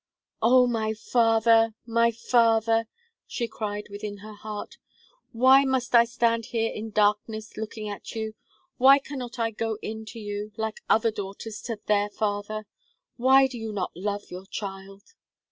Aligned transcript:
"Oh! 0.41 0.65
my 0.65 0.95
father, 0.95 1.75
my 1.85 2.09
father!" 2.11 2.87
she 3.27 3.47
cried 3.47 3.87
within 3.91 4.17
her 4.25 4.33
heart, 4.33 4.77
"why 5.31 5.63
must 5.63 5.93
I 5.93 6.05
stand 6.05 6.45
here 6.47 6.71
in 6.71 6.89
darkness 6.89 7.55
looking 7.55 7.87
at 7.87 8.15
you? 8.15 8.33
why 8.77 8.97
cannot 8.97 9.37
I 9.37 9.51
go 9.51 9.77
in 9.83 10.05
to 10.05 10.17
you, 10.19 10.53
like 10.57 10.81
other 10.89 11.11
daughters 11.11 11.61
to 11.67 11.79
their 11.85 12.09
father? 12.09 12.65
why 13.17 13.45
do 13.45 13.59
you 13.59 13.71
not 13.71 13.91
love 13.95 14.31
your 14.31 14.47
child?" 14.47 15.03